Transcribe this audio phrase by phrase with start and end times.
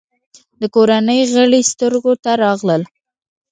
[0.61, 2.81] د کورنۍ غړي سترګو ته راغلل.